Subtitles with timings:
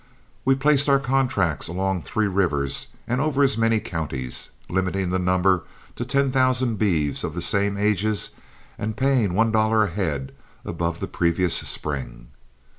[0.45, 5.61] We placed our contracts along three rivers and over as many counties, limiting the number
[5.95, 8.31] to ten thousand beeves of the same ages
[8.79, 10.31] and paying one dollar a head
[10.65, 12.29] above the previous spring.